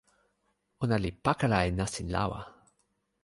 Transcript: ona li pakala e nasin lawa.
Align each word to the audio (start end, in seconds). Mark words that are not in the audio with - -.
ona 0.83 0.97
li 1.03 1.11
pakala 1.25 1.59
e 1.67 1.69
nasin 1.79 2.07
lawa. 2.15 2.39